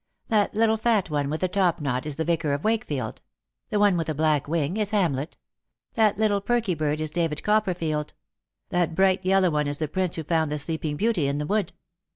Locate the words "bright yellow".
8.95-9.51